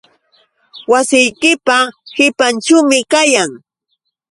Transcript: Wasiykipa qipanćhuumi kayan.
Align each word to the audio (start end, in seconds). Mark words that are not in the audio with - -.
Wasiykipa 0.91 1.77
qipanćhuumi 2.15 2.99
kayan. 3.11 3.51